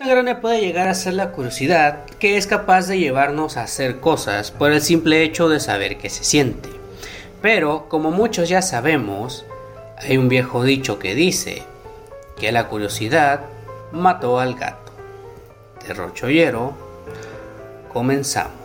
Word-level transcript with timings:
Grande 0.00 0.36
puede 0.36 0.60
llegar 0.60 0.86
a 0.86 0.94
ser 0.94 1.14
la 1.14 1.32
curiosidad 1.32 2.04
que 2.20 2.36
es 2.36 2.46
capaz 2.46 2.86
de 2.86 3.00
llevarnos 3.00 3.56
a 3.56 3.64
hacer 3.64 3.98
cosas 3.98 4.52
por 4.52 4.70
el 4.70 4.80
simple 4.80 5.24
hecho 5.24 5.48
de 5.48 5.58
saber 5.58 5.98
que 5.98 6.08
se 6.08 6.22
siente. 6.22 6.68
Pero, 7.42 7.88
como 7.88 8.12
muchos 8.12 8.48
ya 8.48 8.62
sabemos, 8.62 9.44
hay 9.96 10.16
un 10.16 10.28
viejo 10.28 10.62
dicho 10.62 11.00
que 11.00 11.16
dice 11.16 11.64
que 12.38 12.52
la 12.52 12.68
curiosidad 12.68 13.40
mató 13.90 14.38
al 14.38 14.54
gato. 14.54 14.92
Terrochollero, 15.84 16.74
comenzamos. 17.92 18.57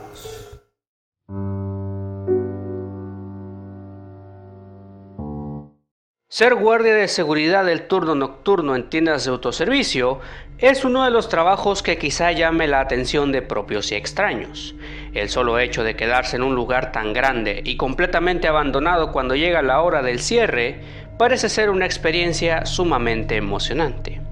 Ser 6.34 6.56
guardia 6.56 6.96
de 6.96 7.08
seguridad 7.10 7.64
del 7.64 7.84
turno 7.84 8.16
nocturno 8.16 8.76
en 8.76 8.90
tiendas 8.90 9.24
de 9.24 9.30
autoservicio 9.30 10.20
es 10.58 10.84
uno 10.84 11.04
de 11.04 11.12
los 11.12 11.30
trabajos 11.30 11.84
que 11.84 12.00
quizá 12.00 12.32
llame 12.32 12.68
la 12.68 12.80
atención 12.80 13.32
de 13.32 13.44
propios 13.44 13.92
y 13.92 13.96
extraños. 13.98 14.74
El 15.14 15.30
solo 15.30 15.60
hecho 15.60 15.84
de 15.84 15.96
quedarse 15.96 16.38
en 16.38 16.42
un 16.42 16.56
lugar 16.56 16.92
tan 16.92 17.14
grande 17.14 17.62
y 17.64 17.78
completamente 17.78 18.48
abandonado 18.48 19.12
cuando 19.12 19.36
llega 19.36 19.62
la 19.62 19.82
hora 19.82 20.02
del 20.02 20.20
cierre 20.22 20.80
parece 21.20 21.50
ser 21.50 21.70
una 21.70 21.86
experiencia 21.86 22.66
sumamente 22.66 23.36
emocionante 23.36 24.23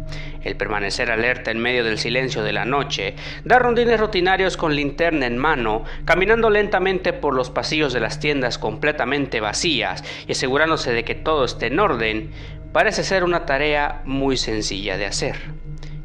el 0.44 0.56
permanecer 0.56 1.12
alerta 1.12 1.52
en 1.52 1.60
medio 1.60 1.84
del 1.84 1.98
silencio 1.98 2.44
de 2.44 2.54
la 2.54 2.66
noche, 2.66 3.16
dar 3.44 3.62
rondines 3.62 4.00
rutinarios 4.00 4.58
con 4.58 4.76
linterna 4.76 5.26
en 5.26 5.38
mano, 5.38 5.84
caminando 6.06 6.50
lentamente 6.50 7.14
por 7.14 7.34
los 7.34 7.50
pasillos 7.50 7.94
de 7.94 8.00
las 8.00 8.20
tiendas 8.20 8.58
completamente 8.58 9.40
vacías 9.40 10.04
y 10.28 10.32
asegurándose 10.34 10.94
de 10.94 11.04
que 11.04 11.16
todo 11.16 11.46
esté 11.46 11.68
en 11.68 11.80
orden, 11.80 12.32
parece 12.72 13.04
ser 13.04 13.24
una 13.24 13.46
tarea 13.46 14.02
muy 14.06 14.38
sencilla 14.38 14.98
de 14.98 15.06
hacer. 15.06 15.36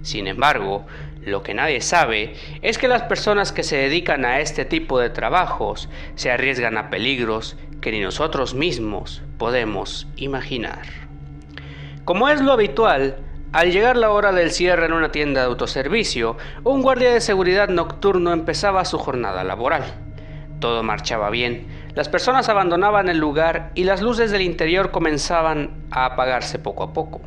Sin 0.03 0.27
embargo, 0.27 0.87
lo 1.25 1.43
que 1.43 1.55
nadie 1.55 1.81
sabe 1.81 2.35
es 2.63 2.79
que 2.79 2.87
las 2.87 3.03
personas 3.03 3.51
que 3.51 3.65
se 3.65 3.77
dedican 3.77 4.25
a 4.25 4.39
este 4.39 4.65
tipo 4.65 5.01
de 5.01 5.11
trabajos 5.11 5.89
se 6.15 6.31
arriesgan 6.31 6.79
a 6.79 6.89
peligros 6.89 7.57
que 7.81 7.91
ni 7.91 8.01
nosotros 8.01 8.55
mismos 8.55 9.23
podemos 9.37 10.07
imaginar. 10.17 10.83
Como 12.05 12.29
es 12.29 12.41
lo 12.41 12.53
habitual, 12.53 13.17
al 13.53 13.73
llegar 13.73 13.97
la 13.97 14.11
hora 14.11 14.33
del 14.33 14.51
cierre 14.51 14.87
en 14.87 14.93
una 14.93 15.13
tienda 15.13 15.41
de 15.41 15.47
autoservicio, 15.47 16.37
un 16.65 16.83
guardia 16.83 17.13
de 17.13 17.21
seguridad 17.21 17.69
nocturno 17.69 18.33
empezaba 18.33 18.85
su 18.85 18.99
jornada 18.99 19.45
laboral. 19.45 19.85
Todo 20.61 20.83
marchaba 20.83 21.31
bien, 21.31 21.67
las 21.95 22.09
personas 22.09 22.49
abandonaban 22.49 23.09
el 23.09 23.19
lugar 23.19 23.71
y 23.75 23.85
las 23.85 24.03
luces 24.03 24.31
del 24.31 24.43
interior 24.43 24.91
comenzaban 24.91 25.87
a 25.91 26.07
apagarse 26.07 26.59
poco 26.59 26.83
a 26.83 26.93
poco. 26.93 27.23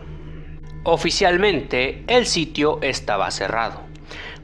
Oficialmente, 0.83 2.03
el 2.07 2.25
sitio 2.25 2.79
estaba 2.81 3.31
cerrado. 3.31 3.81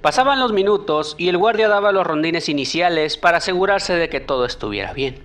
Pasaban 0.02 0.40
los 0.40 0.54
minutos 0.54 1.16
y 1.18 1.30
el 1.30 1.38
guardia 1.38 1.68
daba 1.68 1.92
los 1.92 2.06
rondines 2.06 2.50
iniciales 2.50 3.18
para 3.18 3.38
asegurarse 3.38 3.94
de 3.94 4.10
que 4.10 4.20
todo 4.20 4.46
estuviera 4.46 4.94
bien. 4.94 5.20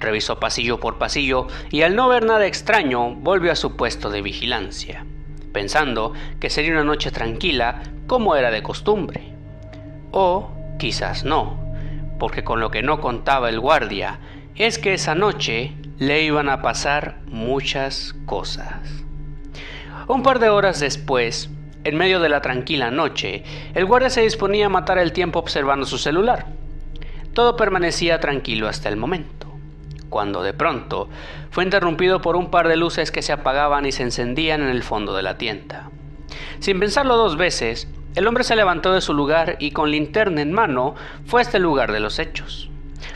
Revisó 0.00 0.38
pasillo 0.38 0.80
por 0.80 0.98
pasillo 0.98 1.46
y 1.70 1.82
al 1.82 1.96
no 1.96 2.08
ver 2.08 2.24
nada 2.24 2.46
extraño 2.46 3.14
volvió 3.14 3.52
a 3.52 3.56
su 3.56 3.76
puesto 3.76 4.10
de 4.10 4.22
vigilancia 4.22 5.04
pensando 5.52 6.12
que 6.40 6.50
sería 6.50 6.72
una 6.72 6.84
noche 6.84 7.10
tranquila 7.10 7.82
como 8.06 8.36
era 8.36 8.50
de 8.50 8.62
costumbre. 8.62 9.32
O 10.10 10.50
quizás 10.78 11.24
no, 11.24 11.58
porque 12.18 12.44
con 12.44 12.60
lo 12.60 12.70
que 12.70 12.82
no 12.82 13.00
contaba 13.00 13.48
el 13.48 13.60
guardia 13.60 14.18
es 14.54 14.78
que 14.78 14.94
esa 14.94 15.14
noche 15.14 15.74
le 15.98 16.22
iban 16.22 16.48
a 16.48 16.62
pasar 16.62 17.20
muchas 17.26 18.14
cosas. 18.26 19.04
Un 20.06 20.22
par 20.22 20.38
de 20.38 20.48
horas 20.48 20.80
después, 20.80 21.50
en 21.84 21.96
medio 21.96 22.20
de 22.20 22.28
la 22.28 22.40
tranquila 22.40 22.90
noche, 22.90 23.44
el 23.74 23.84
guardia 23.84 24.10
se 24.10 24.22
disponía 24.22 24.66
a 24.66 24.70
matar 24.70 24.98
el 24.98 25.12
tiempo 25.12 25.38
observando 25.38 25.86
su 25.86 25.98
celular. 25.98 26.46
Todo 27.34 27.56
permanecía 27.56 28.18
tranquilo 28.18 28.68
hasta 28.68 28.88
el 28.88 28.96
momento 28.96 29.37
cuando 30.08 30.42
de 30.42 30.52
pronto 30.52 31.08
fue 31.50 31.64
interrumpido 31.64 32.20
por 32.20 32.36
un 32.36 32.50
par 32.50 32.68
de 32.68 32.76
luces 32.76 33.10
que 33.10 33.22
se 33.22 33.32
apagaban 33.32 33.86
y 33.86 33.92
se 33.92 34.02
encendían 34.02 34.62
en 34.62 34.68
el 34.68 34.82
fondo 34.82 35.14
de 35.14 35.22
la 35.22 35.38
tienda. 35.38 35.90
Sin 36.60 36.80
pensarlo 36.80 37.16
dos 37.16 37.36
veces, 37.36 37.88
el 38.14 38.26
hombre 38.26 38.44
se 38.44 38.56
levantó 38.56 38.92
de 38.92 39.00
su 39.00 39.14
lugar 39.14 39.56
y 39.60 39.70
con 39.70 39.90
linterna 39.90 40.42
en 40.42 40.52
mano 40.52 40.94
fue 41.26 41.40
a 41.40 41.42
este 41.42 41.58
lugar 41.58 41.92
de 41.92 42.00
los 42.00 42.18
hechos, 42.18 42.70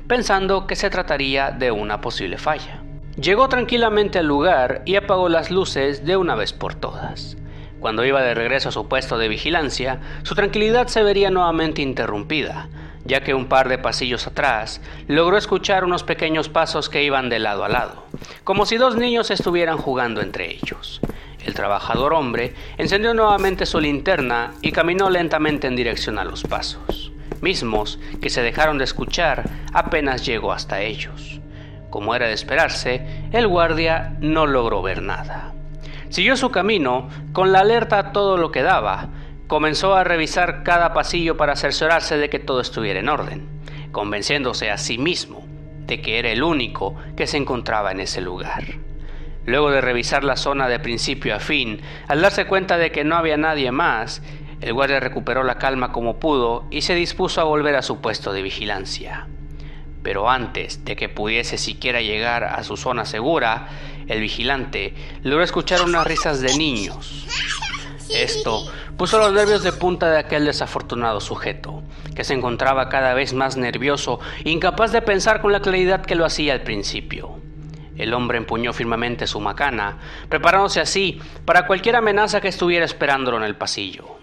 pensando 0.06 0.66
que 0.66 0.76
se 0.76 0.90
trataría 0.90 1.50
de 1.50 1.70
una 1.70 2.00
posible 2.00 2.38
falla. 2.38 2.82
Llegó 3.20 3.48
tranquilamente 3.48 4.18
al 4.18 4.26
lugar 4.26 4.82
y 4.86 4.96
apagó 4.96 5.28
las 5.28 5.50
luces 5.50 6.06
de 6.06 6.16
una 6.16 6.34
vez 6.34 6.52
por 6.52 6.74
todas. 6.74 7.36
Cuando 7.80 8.04
iba 8.04 8.22
de 8.22 8.34
regreso 8.34 8.68
a 8.68 8.72
su 8.72 8.88
puesto 8.88 9.18
de 9.18 9.28
vigilancia, 9.28 9.98
su 10.22 10.34
tranquilidad 10.34 10.86
se 10.86 11.02
vería 11.02 11.30
nuevamente 11.30 11.82
interrumpida, 11.82 12.68
ya 13.04 13.22
que 13.22 13.34
un 13.34 13.46
par 13.46 13.68
de 13.68 13.78
pasillos 13.78 14.26
atrás 14.26 14.80
logró 15.08 15.36
escuchar 15.36 15.84
unos 15.84 16.04
pequeños 16.04 16.48
pasos 16.48 16.88
que 16.88 17.02
iban 17.02 17.28
de 17.28 17.38
lado 17.38 17.64
a 17.64 17.68
lado, 17.68 18.04
como 18.44 18.66
si 18.66 18.76
dos 18.76 18.96
niños 18.96 19.30
estuvieran 19.30 19.78
jugando 19.78 20.20
entre 20.20 20.50
ellos. 20.50 21.00
El 21.44 21.54
trabajador 21.54 22.14
hombre 22.14 22.54
encendió 22.78 23.14
nuevamente 23.14 23.66
su 23.66 23.80
linterna 23.80 24.54
y 24.62 24.70
caminó 24.70 25.10
lentamente 25.10 25.66
en 25.66 25.74
dirección 25.74 26.18
a 26.18 26.24
los 26.24 26.44
pasos, 26.44 27.12
mismos 27.40 27.98
que 28.20 28.30
se 28.30 28.42
dejaron 28.42 28.78
de 28.78 28.84
escuchar 28.84 29.44
apenas 29.72 30.24
llegó 30.24 30.52
hasta 30.52 30.80
ellos. 30.82 31.40
Como 31.90 32.14
era 32.14 32.26
de 32.26 32.32
esperarse, 32.32 33.04
el 33.32 33.48
guardia 33.48 34.16
no 34.20 34.46
logró 34.46 34.80
ver 34.80 35.02
nada. 35.02 35.52
Siguió 36.08 36.36
su 36.36 36.50
camino 36.50 37.08
con 37.32 37.52
la 37.52 37.60
alerta 37.60 37.98
a 37.98 38.12
todo 38.12 38.36
lo 38.36 38.52
que 38.52 38.62
daba, 38.62 39.08
comenzó 39.52 39.94
a 39.94 40.02
revisar 40.02 40.62
cada 40.62 40.94
pasillo 40.94 41.36
para 41.36 41.56
cerciorarse 41.56 42.16
de 42.16 42.30
que 42.30 42.38
todo 42.38 42.62
estuviera 42.62 43.00
en 43.00 43.10
orden, 43.10 43.46
convenciéndose 43.92 44.70
a 44.70 44.78
sí 44.78 44.96
mismo 44.96 45.44
de 45.86 46.00
que 46.00 46.18
era 46.18 46.30
el 46.30 46.42
único 46.42 46.96
que 47.18 47.26
se 47.26 47.36
encontraba 47.36 47.92
en 47.92 48.00
ese 48.00 48.22
lugar. 48.22 48.64
Luego 49.44 49.70
de 49.70 49.82
revisar 49.82 50.24
la 50.24 50.36
zona 50.36 50.68
de 50.68 50.80
principio 50.80 51.36
a 51.36 51.38
fin, 51.38 51.82
al 52.08 52.22
darse 52.22 52.46
cuenta 52.46 52.78
de 52.78 52.92
que 52.92 53.04
no 53.04 53.14
había 53.14 53.36
nadie 53.36 53.70
más, 53.72 54.22
el 54.62 54.72
guardia 54.72 55.00
recuperó 55.00 55.42
la 55.42 55.58
calma 55.58 55.92
como 55.92 56.18
pudo 56.18 56.64
y 56.70 56.80
se 56.80 56.94
dispuso 56.94 57.42
a 57.42 57.44
volver 57.44 57.76
a 57.76 57.82
su 57.82 58.00
puesto 58.00 58.32
de 58.32 58.40
vigilancia. 58.40 59.26
Pero 60.02 60.30
antes 60.30 60.82
de 60.86 60.96
que 60.96 61.10
pudiese 61.10 61.58
siquiera 61.58 62.00
llegar 62.00 62.44
a 62.44 62.64
su 62.64 62.78
zona 62.78 63.04
segura, 63.04 63.68
el 64.08 64.18
vigilante 64.18 64.94
logró 65.22 65.44
escuchar 65.44 65.82
unas 65.82 66.06
risas 66.06 66.40
de 66.40 66.56
niños. 66.56 67.26
Esto 68.22 68.64
puso 68.96 69.18
los 69.18 69.32
nervios 69.32 69.64
de 69.64 69.72
punta 69.72 70.08
de 70.08 70.18
aquel 70.18 70.44
desafortunado 70.44 71.20
sujeto, 71.20 71.82
que 72.14 72.22
se 72.22 72.34
encontraba 72.34 72.88
cada 72.88 73.14
vez 73.14 73.34
más 73.34 73.56
nervioso, 73.56 74.20
incapaz 74.44 74.92
de 74.92 75.02
pensar 75.02 75.40
con 75.40 75.50
la 75.50 75.58
claridad 75.58 76.06
que 76.06 76.14
lo 76.14 76.24
hacía 76.24 76.52
al 76.52 76.62
principio. 76.62 77.40
El 77.96 78.14
hombre 78.14 78.38
empuñó 78.38 78.72
firmemente 78.72 79.26
su 79.26 79.40
macana, 79.40 79.98
preparándose 80.28 80.80
así 80.80 81.20
para 81.44 81.66
cualquier 81.66 81.96
amenaza 81.96 82.40
que 82.40 82.46
estuviera 82.46 82.84
esperándolo 82.84 83.38
en 83.38 83.42
el 83.42 83.56
pasillo. 83.56 84.18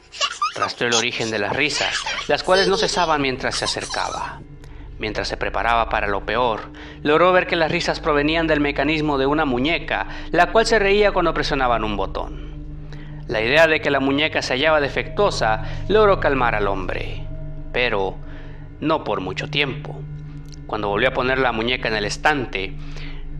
Rastreó 0.55 0.87
el 0.89 0.95
origen 0.95 1.29
de 1.29 1.39
las 1.39 1.53
risas, 1.53 2.01
las 2.29 2.41
cuales 2.41 2.69
no 2.69 2.77
cesaban 2.77 3.21
mientras 3.21 3.55
se 3.55 3.65
acercaba. 3.65 4.39
Mientras 4.97 5.27
se 5.27 5.35
preparaba 5.35 5.89
para 5.89 6.07
lo 6.07 6.25
peor, 6.25 6.71
logró 7.03 7.33
ver 7.33 7.47
que 7.47 7.57
las 7.57 7.69
risas 7.71 7.99
provenían 7.99 8.47
del 8.47 8.61
mecanismo 8.61 9.17
de 9.17 9.25
una 9.25 9.43
muñeca, 9.43 10.07
la 10.31 10.53
cual 10.53 10.65
se 10.65 10.79
reía 10.79 11.11
cuando 11.11 11.33
presionaban 11.33 11.83
un 11.83 11.97
botón. 11.97 12.48
La 13.29 13.41
idea 13.41 13.67
de 13.67 13.79
que 13.79 13.91
la 13.91 13.99
muñeca 13.99 14.41
se 14.41 14.53
hallaba 14.53 14.81
defectuosa 14.81 15.61
logró 15.87 16.19
calmar 16.19 16.55
al 16.55 16.67
hombre, 16.67 17.21
pero 17.71 18.15
no 18.79 19.03
por 19.03 19.21
mucho 19.21 19.47
tiempo. 19.51 20.01
Cuando 20.65 20.87
volvió 20.87 21.09
a 21.09 21.13
poner 21.13 21.37
la 21.37 21.51
muñeca 21.51 21.89
en 21.89 21.95
el 21.95 22.05
estante, 22.05 22.73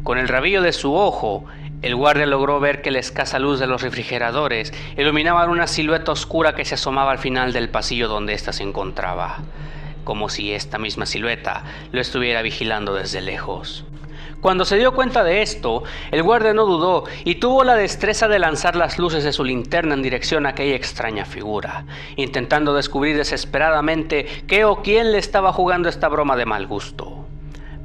con 0.04 0.20
el 0.20 0.28
rabillo 0.28 0.62
de 0.62 0.74
su 0.74 0.94
ojo, 0.94 1.46
el 1.82 1.96
guardia 1.96 2.28
logró 2.28 2.60
ver 2.60 2.84
que 2.84 2.92
la 2.92 3.00
escasa 3.00 3.40
luz 3.40 3.60
de 3.60 3.66
los 3.66 3.82
refrigeradores 3.82 4.76
iluminaba 4.96 5.48
una 5.48 5.66
silueta 5.66 6.12
oscura 6.12 6.54
que 6.54 6.66
se 6.66 6.76
asomaba 6.76 7.12
al 7.12 7.18
final 7.18 7.52
del 7.52 7.70
pasillo 7.70 8.08
donde 8.08 8.34
ésta 8.34 8.54
se 8.54 8.62
encontraba, 8.62 9.40
como 10.04 10.30
si 10.30 10.54
esta 10.54 10.78
misma 10.78 11.08
silueta 11.08 11.64
lo 11.92 12.00
estuviera 12.00 12.44
vigilando 12.44 12.94
desde 12.94 13.22
lejos. 13.22 13.86
Cuando 14.42 14.64
se 14.64 14.78
dio 14.78 14.94
cuenta 14.94 15.24
de 15.24 15.42
esto, 15.42 15.84
el 16.12 16.24
guardia 16.24 16.54
no 16.54 16.66
dudó 16.66 17.04
y 17.26 17.36
tuvo 17.36 17.66
la 17.66 17.76
destreza 17.76 18.30
de 18.30 18.40
lanzar 18.40 18.78
las 18.78 18.98
luces 18.98 19.26
de 19.26 19.34
su 19.34 19.44
linterna 19.44 19.96
en 19.96 20.02
dirección 20.02 20.46
a 20.46 20.50
aquella 20.50 20.76
extraña 20.76 21.26
figura, 21.26 21.86
intentando 22.16 22.74
descubrir 22.74 23.18
desesperadamente 23.18 24.26
qué 24.48 24.64
o 24.64 24.82
quién 24.82 25.12
le 25.12 25.18
estaba 25.18 25.52
jugando 25.52 25.90
esta 25.90 26.08
broma 26.08 26.38
de 26.38 26.46
mal 26.46 26.68
gusto. 26.68 27.28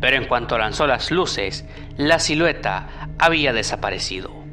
Pero 0.01 0.17
en 0.17 0.27
cuanto 0.27 0.56
lanzó 0.56 0.87
las 0.87 1.11
luces, 1.11 1.65
la 1.97 2.21
silueta 2.21 3.09
había 3.19 3.53
desaparecido. 3.53 4.44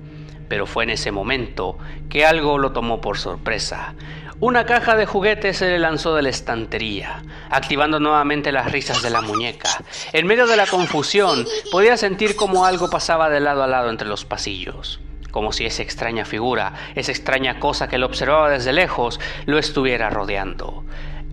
Pero 0.51 0.65
fue 0.65 0.83
en 0.83 0.89
ese 0.89 1.13
momento 1.13 1.77
que 2.09 2.25
algo 2.25 2.57
lo 2.57 2.73
tomó 2.73 2.99
por 2.99 3.17
sorpresa. 3.17 3.93
Una 4.41 4.65
caja 4.65 4.97
de 4.97 5.05
juguetes 5.05 5.55
se 5.55 5.69
le 5.69 5.79
lanzó 5.79 6.13
de 6.13 6.23
la 6.23 6.27
estantería, 6.27 7.23
activando 7.49 8.01
nuevamente 8.01 8.51
las 8.51 8.69
risas 8.69 9.01
de 9.01 9.11
la 9.11 9.21
muñeca. 9.21 9.69
En 10.11 10.27
medio 10.27 10.47
de 10.47 10.57
la 10.57 10.67
confusión, 10.67 11.47
podía 11.71 11.95
sentir 11.95 12.35
como 12.35 12.65
algo 12.65 12.89
pasaba 12.89 13.29
de 13.29 13.39
lado 13.39 13.63
a 13.63 13.67
lado 13.67 13.89
entre 13.89 14.09
los 14.09 14.25
pasillos. 14.25 14.99
como 15.31 15.53
si 15.53 15.65
esa 15.65 15.83
extraña 15.83 16.25
figura, 16.25 16.73
esa 16.95 17.13
extraña 17.13 17.57
cosa 17.61 17.87
que 17.87 17.97
lo 17.97 18.07
observaba 18.07 18.49
desde 18.49 18.73
lejos, 18.73 19.21
lo 19.45 19.57
estuviera 19.57 20.09
rodeando. 20.09 20.83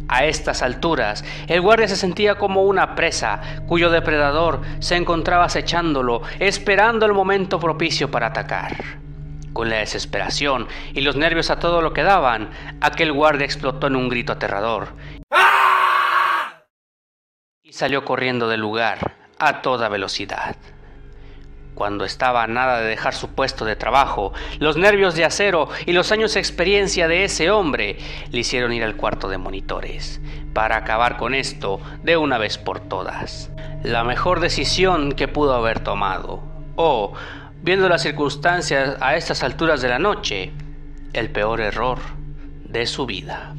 A 0.09 0.25
estas 0.25 0.63
alturas, 0.63 1.23
el 1.49 1.61
guardia 1.61 1.87
se 1.87 1.97
sentía 1.97 2.37
como 2.37 2.63
una 2.63 2.95
presa 2.95 3.41
cuyo 3.67 3.91
depredador 3.91 4.63
se 4.79 4.97
encontraba 4.97 5.45
acechándolo, 5.45 6.23
esperando 6.39 7.05
el 7.05 7.13
momento 7.13 7.61
propicio 7.61 8.11
para 8.11 8.29
atacar. 8.29 9.08
Con 9.53 9.71
la 9.71 9.77
desesperación 9.79 10.69
y 10.95 11.01
los 11.01 11.17
nervios 11.17 11.51
a 11.51 11.59
todo 11.59 11.83
lo 11.83 11.93
que 11.93 12.03
daban, 12.03 12.51
aquel 12.81 13.13
guardia 13.13 13.45
explotó 13.45 13.87
en 13.87 13.97
un 13.97 14.09
grito 14.09 14.33
aterrador 14.33 14.89
y 17.69 17.75
salió 17.75 18.03
corriendo 18.03 18.49
del 18.49 18.61
lugar 18.61 19.17
a 19.39 19.61
toda 19.61 19.91
velocidad. 19.91 20.57
Cuando 21.75 22.07
estaba 22.07 22.43
a 22.43 22.47
nada 22.47 22.81
de 22.81 22.89
dejar 22.89 23.15
su 23.15 23.35
puesto 23.35 23.67
de 23.67 23.77
trabajo, 23.77 24.33
los 24.59 24.79
nervios 24.79 25.15
de 25.15 25.27
acero 25.27 25.69
y 25.85 25.93
los 25.93 26.11
años 26.11 26.33
de 26.33 26.41
experiencia 26.41 27.09
de 27.09 27.25
ese 27.25 27.51
hombre 27.51 27.99
le 28.31 28.39
hicieron 28.39 28.73
ir 28.73 28.83
al 28.83 28.97
cuarto 28.97 29.29
de 29.29 29.37
monitores, 29.37 30.19
para 30.55 30.79
acabar 30.79 31.19
con 31.19 31.35
esto 31.35 31.79
de 32.03 32.17
una 32.17 32.39
vez 32.39 32.57
por 32.57 32.81
todas. 32.81 33.51
La 33.83 34.03
mejor 34.03 34.41
decisión 34.41 35.13
que 35.13 35.29
pudo 35.29 35.55
haber 35.55 35.81
tomado, 35.81 36.43
o, 36.75 37.13
viendo 37.63 37.89
las 37.89 38.03
circunstancias 38.03 38.97
a 39.01 39.17
estas 39.17 39.43
alturas 39.43 39.81
de 39.83 39.89
la 39.89 39.99
noche, 39.99 40.53
el 41.13 41.31
peor 41.31 41.61
error 41.61 41.99
de 42.65 42.87
su 42.87 43.07
vida. 43.07 43.55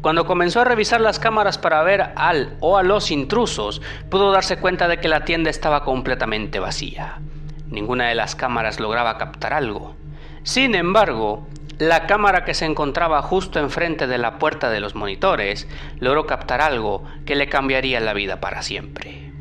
Cuando 0.00 0.26
comenzó 0.26 0.60
a 0.60 0.64
revisar 0.64 1.00
las 1.00 1.18
cámaras 1.18 1.58
para 1.58 1.82
ver 1.82 2.12
al 2.14 2.56
o 2.60 2.78
a 2.78 2.84
los 2.84 3.10
intrusos, 3.10 3.82
pudo 4.10 4.30
darse 4.30 4.58
cuenta 4.58 4.86
de 4.86 4.98
que 5.00 5.08
la 5.08 5.24
tienda 5.24 5.50
estaba 5.50 5.84
completamente 5.84 6.60
vacía. 6.60 7.18
Ninguna 7.66 8.08
de 8.08 8.14
las 8.14 8.36
cámaras 8.36 8.78
lograba 8.78 9.18
captar 9.18 9.52
algo. 9.52 9.96
Sin 10.44 10.74
embargo, 10.74 11.48
la 11.78 12.06
cámara 12.06 12.44
que 12.44 12.54
se 12.54 12.64
encontraba 12.64 13.22
justo 13.22 13.58
enfrente 13.58 14.06
de 14.06 14.18
la 14.18 14.38
puerta 14.38 14.70
de 14.70 14.80
los 14.80 14.94
monitores 14.94 15.68
logró 15.98 16.26
captar 16.26 16.60
algo 16.60 17.04
que 17.26 17.36
le 17.36 17.48
cambiaría 17.48 18.00
la 18.00 18.14
vida 18.14 18.40
para 18.40 18.62
siempre. 18.62 19.32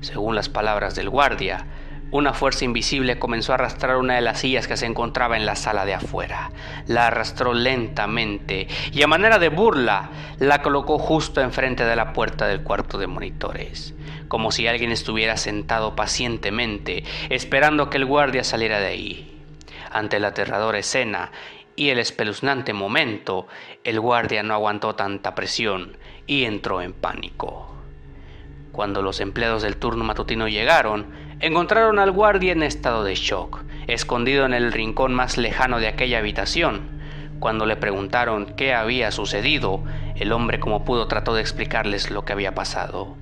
Según 0.00 0.36
las 0.36 0.48
palabras 0.48 0.94
del 0.94 1.10
guardia, 1.10 1.66
una 2.10 2.32
fuerza 2.32 2.64
invisible 2.64 3.18
comenzó 3.18 3.52
a 3.52 3.56
arrastrar 3.56 3.96
una 3.96 4.14
de 4.14 4.22
las 4.22 4.40
sillas 4.40 4.66
que 4.66 4.76
se 4.76 4.86
encontraba 4.86 5.36
en 5.36 5.44
la 5.44 5.56
sala 5.56 5.84
de 5.84 5.94
afuera. 5.94 6.50
La 6.86 7.08
arrastró 7.08 7.52
lentamente 7.52 8.66
y 8.92 9.02
a 9.02 9.06
manera 9.06 9.38
de 9.38 9.50
burla 9.50 10.10
la 10.38 10.62
colocó 10.62 10.98
justo 10.98 11.40
enfrente 11.42 11.84
de 11.84 11.96
la 11.96 12.14
puerta 12.14 12.46
del 12.46 12.62
cuarto 12.62 12.96
de 12.96 13.06
monitores, 13.06 13.94
como 14.28 14.52
si 14.52 14.66
alguien 14.66 14.90
estuviera 14.90 15.36
sentado 15.36 15.94
pacientemente 15.96 17.04
esperando 17.28 17.90
que 17.90 17.98
el 17.98 18.06
guardia 18.06 18.42
saliera 18.42 18.80
de 18.80 18.86
ahí. 18.86 19.44
Ante 19.90 20.18
la 20.18 20.28
aterradora 20.28 20.78
escena 20.78 21.30
y 21.76 21.90
el 21.90 21.98
espeluznante 21.98 22.72
momento, 22.72 23.46
el 23.84 24.00
guardia 24.00 24.42
no 24.42 24.54
aguantó 24.54 24.94
tanta 24.94 25.34
presión 25.34 25.96
y 26.26 26.44
entró 26.44 26.80
en 26.80 26.92
pánico. 26.92 27.74
Cuando 28.72 29.02
los 29.02 29.20
empleados 29.20 29.62
del 29.62 29.76
turno 29.76 30.04
matutino 30.04 30.48
llegaron, 30.48 31.27
encontraron 31.40 31.98
al 31.98 32.10
guardia 32.10 32.52
en 32.52 32.62
estado 32.62 33.04
de 33.04 33.14
shock, 33.14 33.62
escondido 33.86 34.44
en 34.44 34.54
el 34.54 34.72
rincón 34.72 35.14
más 35.14 35.38
lejano 35.38 35.78
de 35.78 35.88
aquella 35.88 36.18
habitación. 36.18 36.98
Cuando 37.38 37.66
le 37.66 37.76
preguntaron 37.76 38.46
qué 38.56 38.74
había 38.74 39.12
sucedido, 39.12 39.84
el 40.16 40.32
hombre 40.32 40.58
como 40.58 40.84
pudo 40.84 41.06
trató 41.06 41.34
de 41.34 41.40
explicarles 41.40 42.10
lo 42.10 42.24
que 42.24 42.32
había 42.32 42.54
pasado. 42.54 43.16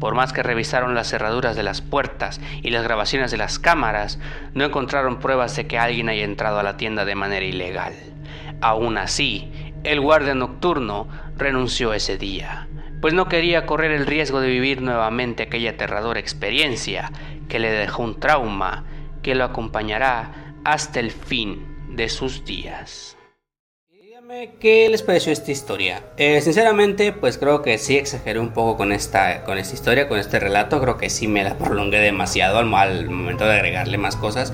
Por 0.00 0.16
más 0.16 0.32
que 0.32 0.42
revisaron 0.42 0.96
las 0.96 1.08
cerraduras 1.08 1.54
de 1.54 1.62
las 1.62 1.80
puertas 1.80 2.40
y 2.62 2.70
las 2.70 2.82
grabaciones 2.82 3.30
de 3.30 3.36
las 3.36 3.60
cámaras, 3.60 4.18
no 4.52 4.64
encontraron 4.64 5.20
pruebas 5.20 5.54
de 5.54 5.68
que 5.68 5.78
alguien 5.78 6.08
haya 6.08 6.24
entrado 6.24 6.58
a 6.58 6.64
la 6.64 6.76
tienda 6.76 7.04
de 7.04 7.14
manera 7.14 7.46
ilegal. 7.46 7.92
Aún 8.60 8.98
así, 8.98 9.52
el 9.84 10.00
guardia 10.00 10.34
nocturno 10.34 11.06
renunció 11.36 11.94
ese 11.94 12.18
día, 12.18 12.66
pues 13.00 13.14
no 13.14 13.28
quería 13.28 13.66
correr 13.66 13.90
el 13.90 14.06
riesgo 14.06 14.40
de 14.40 14.48
vivir 14.48 14.80
nuevamente 14.80 15.42
aquella 15.42 15.70
aterradora 15.70 16.20
experiencia 16.20 17.10
que 17.48 17.58
le 17.58 17.70
dejó 17.70 18.02
un 18.02 18.18
trauma 18.18 18.84
que 19.22 19.34
lo 19.34 19.44
acompañará 19.44 20.54
hasta 20.64 21.00
el 21.00 21.10
fin 21.10 21.72
de 21.90 22.08
sus 22.08 22.44
días. 22.44 23.16
Dígame 23.90 24.54
qué 24.60 24.88
les 24.88 25.02
pareció 25.02 25.32
esta 25.32 25.50
historia. 25.50 26.02
Eh, 26.16 26.40
sinceramente, 26.40 27.12
pues 27.12 27.38
creo 27.38 27.62
que 27.62 27.78
sí 27.78 27.96
exageré 27.96 28.38
un 28.38 28.52
poco 28.52 28.76
con 28.76 28.92
esta, 28.92 29.44
con 29.44 29.58
esta 29.58 29.74
historia, 29.74 30.08
con 30.08 30.18
este 30.18 30.38
relato. 30.38 30.80
Creo 30.80 30.96
que 30.96 31.10
sí 31.10 31.28
me 31.28 31.44
la 31.44 31.56
prolongué 31.58 31.98
demasiado 31.98 32.58
al, 32.58 32.66
momento 32.66 33.44
de 33.44 33.54
agregarle 33.54 33.98
más 33.98 34.16
cosas. 34.16 34.52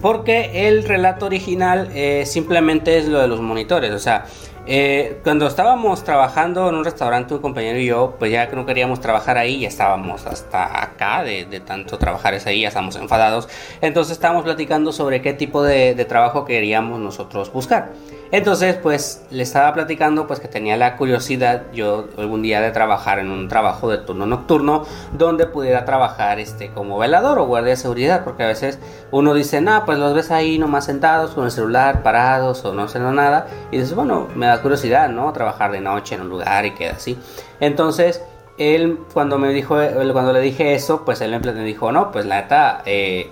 Porque 0.00 0.68
el 0.68 0.84
relato 0.84 1.26
original 1.26 1.90
eh, 1.94 2.24
simplemente 2.26 2.98
es 2.98 3.08
lo 3.08 3.20
de 3.20 3.28
los 3.28 3.40
monitores. 3.40 3.92
O 3.92 3.98
sea, 3.98 4.26
eh, 4.70 5.20
cuando 5.24 5.46
estábamos 5.46 6.04
trabajando 6.04 6.68
en 6.68 6.74
un 6.74 6.84
restaurante, 6.84 7.32
un 7.32 7.40
compañero 7.40 7.78
y 7.78 7.86
yo, 7.86 8.16
pues 8.18 8.30
ya 8.30 8.48
que 8.50 8.54
no 8.54 8.66
queríamos 8.66 9.00
trabajar 9.00 9.38
ahí, 9.38 9.60
ya 9.60 9.68
estábamos 9.68 10.26
hasta 10.26 10.82
acá 10.82 11.22
de, 11.22 11.46
tanto 11.60 11.96
trabajar 11.96 12.34
ese 12.34 12.50
ahí, 12.50 12.60
ya 12.60 12.68
estamos 12.68 12.94
enfadados. 12.96 13.48
Entonces 13.80 14.12
estábamos 14.12 14.44
platicando 14.44 14.92
sobre 14.92 15.22
qué 15.22 15.32
tipo 15.32 15.62
de, 15.62 15.94
de 15.94 16.04
trabajo 16.04 16.44
queríamos 16.44 17.00
nosotros 17.00 17.50
buscar. 17.50 17.92
Entonces, 18.30 18.76
pues 18.76 19.24
le 19.30 19.42
estaba 19.42 19.72
platicando 19.72 20.26
pues 20.26 20.38
que 20.38 20.48
tenía 20.48 20.76
la 20.76 20.96
curiosidad 20.96 21.62
yo 21.72 22.08
algún 22.18 22.42
día 22.42 22.60
de 22.60 22.70
trabajar 22.70 23.18
en 23.18 23.30
un 23.30 23.48
trabajo 23.48 23.88
de 23.88 23.98
turno 23.98 24.26
nocturno 24.26 24.84
donde 25.12 25.46
pudiera 25.46 25.86
trabajar 25.86 26.38
este 26.38 26.70
como 26.70 26.98
velador 26.98 27.38
o 27.38 27.46
guardia 27.46 27.70
de 27.70 27.76
seguridad, 27.76 28.24
porque 28.24 28.42
a 28.42 28.48
veces 28.48 28.78
uno 29.12 29.32
dice, 29.32 29.62
"No, 29.62 29.84
pues 29.86 29.98
los 29.98 30.14
ves 30.14 30.30
ahí 30.30 30.58
nomás 30.58 30.84
sentados 30.84 31.30
con 31.30 31.46
el 31.46 31.50
celular, 31.50 32.02
parados 32.02 32.64
o 32.64 32.74
no 32.74 32.82
haciendo 32.82 33.12
nada." 33.12 33.46
Y 33.70 33.78
dices, 33.78 33.94
"Bueno, 33.94 34.28
me 34.34 34.46
da 34.46 34.60
curiosidad, 34.60 35.08
¿no? 35.08 35.32
Trabajar 35.32 35.72
de 35.72 35.80
noche 35.80 36.14
en 36.14 36.22
un 36.22 36.28
lugar 36.28 36.66
y 36.66 36.72
queda 36.72 36.92
así." 36.92 37.18
Entonces, 37.60 38.22
él 38.58 38.98
cuando 39.14 39.38
me 39.38 39.50
dijo 39.50 39.76
cuando 40.12 40.32
le 40.32 40.40
dije 40.40 40.74
eso, 40.74 41.04
pues 41.04 41.20
él 41.22 41.40
me 41.40 41.64
dijo, 41.64 41.92
"No, 41.92 42.10
pues 42.12 42.26
la 42.26 42.42
neta 42.42 42.82
eh, 42.84 43.30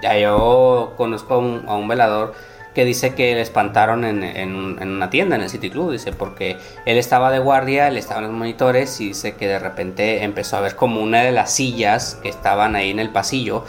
ya 0.00 0.16
yo 0.18 0.94
conozco 0.96 1.34
a 1.34 1.76
un 1.76 1.88
velador 1.88 2.32
que 2.74 2.84
dice 2.84 3.14
que 3.14 3.34
le 3.34 3.40
espantaron 3.40 4.04
en, 4.04 4.22
en, 4.22 4.54
una 4.54 5.10
tienda, 5.10 5.36
en 5.36 5.42
el 5.42 5.50
City 5.50 5.70
Club, 5.70 5.92
dice, 5.92 6.12
porque 6.12 6.56
él 6.86 6.96
estaba 6.96 7.30
de 7.30 7.38
guardia, 7.38 7.88
él 7.88 7.96
estaba 7.96 8.20
en 8.20 8.28
los 8.28 8.34
monitores 8.34 9.00
y 9.00 9.08
dice 9.08 9.34
que 9.34 9.46
de 9.46 9.58
repente 9.58 10.22
empezó 10.22 10.56
a 10.56 10.60
ver 10.60 10.76
como 10.76 11.02
una 11.02 11.22
de 11.22 11.32
las 11.32 11.52
sillas 11.52 12.18
que 12.22 12.28
estaban 12.28 12.76
ahí 12.76 12.90
en 12.90 12.98
el 12.98 13.10
pasillo, 13.10 13.64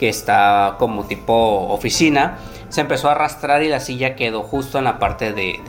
que 0.00 0.08
está 0.08 0.76
como 0.78 1.04
tipo 1.04 1.34
oficina, 1.68 2.38
se 2.70 2.80
empezó 2.80 3.10
a 3.10 3.12
arrastrar 3.12 3.62
y 3.62 3.68
la 3.68 3.80
silla 3.80 4.16
quedó 4.16 4.42
justo 4.42 4.78
en 4.78 4.84
la 4.84 4.98
parte 4.98 5.34
de, 5.34 5.60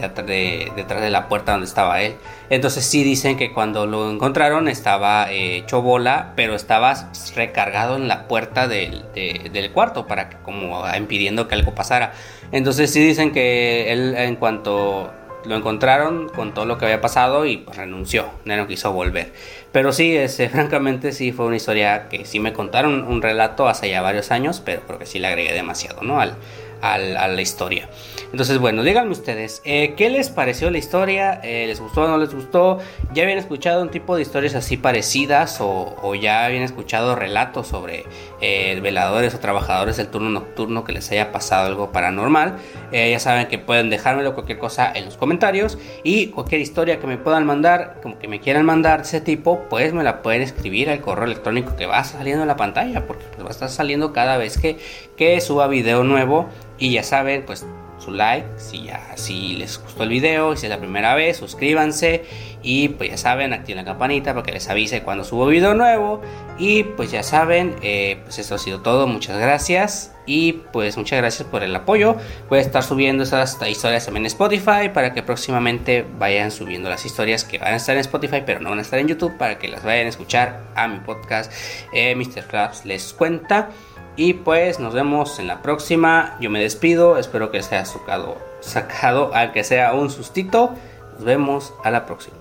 detrás 0.73 1.01
de 1.01 1.09
la 1.09 1.27
puerta 1.27 1.51
donde 1.51 1.67
estaba 1.67 2.01
él. 2.01 2.15
Entonces 2.49 2.85
sí 2.85 3.03
dicen 3.03 3.35
que 3.35 3.51
cuando 3.51 3.85
lo 3.85 4.09
encontraron 4.09 4.69
estaba 4.69 5.29
eh, 5.29 5.57
hecho 5.57 5.81
bola, 5.81 6.31
pero 6.37 6.55
estaba 6.55 7.09
recargado 7.35 7.97
en 7.97 8.07
la 8.07 8.29
puerta 8.29 8.69
del, 8.69 9.03
del 9.13 9.71
cuarto 9.71 10.07
para 10.07 10.29
que 10.29 10.37
como 10.37 10.85
impidiendo 10.95 11.49
que 11.49 11.55
algo 11.55 11.75
pasara. 11.75 12.13
Entonces 12.53 12.89
sí 12.89 13.01
dicen 13.01 13.33
que 13.33 13.91
él 13.91 14.15
en 14.15 14.37
cuanto 14.37 15.11
lo 15.45 15.55
encontraron 15.55 16.29
con 16.29 16.53
todo 16.53 16.65
lo 16.65 16.77
que 16.77 16.85
había 16.85 17.01
pasado 17.01 17.45
y 17.45 17.57
pues, 17.57 17.77
renunció, 17.77 18.29
no 18.45 18.67
quiso 18.67 18.91
volver. 18.91 19.33
Pero 19.71 19.91
sí, 19.93 20.15
ese, 20.15 20.49
francamente 20.49 21.11
sí 21.11 21.31
fue 21.31 21.45
una 21.45 21.55
historia 21.55 22.07
que 22.09 22.25
sí 22.25 22.39
me 22.39 22.53
contaron, 22.53 23.03
un 23.03 23.21
relato 23.21 23.67
hace 23.67 23.89
ya 23.89 24.01
varios 24.01 24.31
años, 24.31 24.61
pero 24.63 24.81
creo 24.81 24.99
que 24.99 25.05
sí 25.05 25.19
le 25.19 25.27
agregué 25.27 25.53
demasiado, 25.53 26.03
¿no? 26.03 26.19
Al, 26.19 26.35
a 26.81 26.97
la 26.97 27.41
historia. 27.41 27.89
Entonces, 28.31 28.59
bueno, 28.59 28.81
díganme 28.83 29.11
ustedes, 29.11 29.61
eh, 29.65 29.93
¿qué 29.97 30.09
les 30.09 30.29
pareció 30.29 30.71
la 30.71 30.77
historia? 30.77 31.41
Eh, 31.43 31.65
¿Les 31.67 31.81
gustó 31.81 32.03
o 32.03 32.07
no 32.07 32.17
les 32.17 32.33
gustó? 32.33 32.79
¿Ya 33.13 33.23
habían 33.23 33.37
escuchado 33.37 33.81
un 33.81 33.89
tipo 33.89 34.15
de 34.15 34.21
historias 34.21 34.55
así 34.55 34.77
parecidas 34.77 35.57
o, 35.59 36.15
ya 36.15 36.45
habían 36.45 36.63
escuchado 36.63 37.15
relatos 37.15 37.67
sobre 37.67 38.05
eh, 38.39 38.79
veladores 38.81 39.35
o 39.35 39.39
trabajadores 39.39 39.97
del 39.97 40.07
turno 40.07 40.29
nocturno 40.29 40.85
que 40.85 40.93
les 40.93 41.11
haya 41.11 41.33
pasado 41.33 41.67
algo 41.67 41.91
paranormal? 41.91 42.57
ya 42.91 43.19
saben 43.19 43.47
que 43.47 43.57
pueden 43.57 43.89
dejármelo 43.89 44.33
cualquier 44.33 44.59
cosa 44.59 44.91
en 44.93 45.05
los 45.05 45.15
comentarios 45.15 45.77
y 46.03 46.27
cualquier 46.27 46.59
historia 46.59 46.99
que 46.99 47.07
me 47.07 47.17
puedan 47.17 47.45
mandar, 47.45 47.99
como 48.03 48.19
que 48.19 48.27
me 48.27 48.41
quieran 48.41 48.65
mandar 48.65 49.03
de 49.03 49.07
ese 49.07 49.21
tipo, 49.21 49.61
pues 49.69 49.93
me 49.93 50.03
la 50.03 50.21
pueden 50.21 50.41
escribir 50.41 50.89
al 50.89 50.99
correo 50.99 51.23
electrónico 51.23 51.77
que 51.77 51.85
va 51.85 52.03
saliendo 52.03 52.41
en 52.41 52.49
la 52.49 52.57
pantalla, 52.57 53.07
porque 53.07 53.23
pues 53.31 53.45
va 53.45 53.47
a 53.47 53.51
estar 53.51 53.69
saliendo 53.69 54.11
cada 54.11 54.35
vez 54.35 54.57
que, 54.57 54.77
que 55.15 55.39
suba 55.39 55.67
video 55.67 56.03
nuevo 56.03 56.49
y 56.81 56.91
ya 56.91 57.03
saben, 57.03 57.43
pues 57.45 57.63
su 57.99 58.11
like 58.11 58.47
si 58.57 58.85
ya 58.85 59.15
si 59.15 59.55
les 59.55 59.79
gustó 59.79 60.01
el 60.01 60.09
video, 60.09 60.55
si 60.57 60.65
es 60.65 60.71
la 60.71 60.79
primera 60.79 61.13
vez, 61.13 61.37
suscríbanse 61.37 62.25
y 62.63 62.89
pues 62.89 63.11
ya 63.11 63.17
saben, 63.17 63.53
activen 63.53 63.85
la 63.85 63.85
campanita 63.85 64.33
para 64.33 64.43
que 64.43 64.51
les 64.51 64.67
avise 64.67 65.03
cuando 65.03 65.23
subo 65.23 65.45
video 65.45 65.75
nuevo 65.75 66.21
y 66.57 66.83
pues 66.83 67.11
ya 67.11 67.21
saben, 67.21 67.75
eh, 67.83 68.19
pues 68.23 68.39
eso 68.39 68.55
ha 68.55 68.57
sido 68.57 68.81
todo, 68.81 69.05
muchas 69.05 69.37
gracias 69.37 70.15
y 70.25 70.53
pues 70.73 70.97
muchas 70.97 71.19
gracias 71.19 71.47
por 71.47 71.61
el 71.61 71.75
apoyo, 71.75 72.15
voy 72.49 72.57
a 72.57 72.61
estar 72.61 72.81
subiendo 72.81 73.23
esas 73.23 73.61
historias 73.67 74.05
también 74.05 74.23
en 74.23 74.27
Spotify 74.27 74.89
para 74.91 75.13
que 75.13 75.21
próximamente 75.21 76.03
vayan 76.17 76.49
subiendo 76.49 76.89
las 76.89 77.05
historias 77.05 77.43
que 77.43 77.59
van 77.59 77.73
a 77.73 77.77
estar 77.77 77.95
en 77.95 78.01
Spotify 78.01 78.41
pero 78.43 78.59
no 78.59 78.71
van 78.71 78.79
a 78.79 78.81
estar 78.81 78.97
en 78.97 79.07
YouTube 79.07 79.37
para 79.37 79.59
que 79.59 79.67
las 79.67 79.83
vayan 79.83 80.07
a 80.07 80.09
escuchar 80.09 80.63
a 80.75 80.87
mi 80.87 80.99
podcast 81.01 81.51
eh, 81.93 82.15
Mr. 82.15 82.47
Krabs 82.47 82.85
les 82.85 83.13
cuenta 83.13 83.69
Y 84.15 84.33
pues 84.33 84.79
nos 84.79 84.93
vemos 84.93 85.39
en 85.39 85.47
la 85.47 85.61
próxima. 85.61 86.37
Yo 86.39 86.49
me 86.49 86.59
despido. 86.59 87.17
Espero 87.17 87.51
que 87.51 87.63
sea 87.63 87.85
sacado, 87.85 88.37
sacado, 88.59 89.31
aunque 89.33 89.63
sea 89.63 89.93
un 89.93 90.09
sustito. 90.09 90.73
Nos 91.13 91.23
vemos 91.23 91.73
a 91.83 91.91
la 91.91 92.05
próxima. 92.05 92.37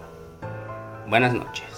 Buenas 1.06 1.34
noches. 1.34 1.69